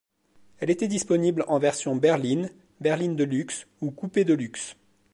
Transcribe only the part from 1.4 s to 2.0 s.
en versions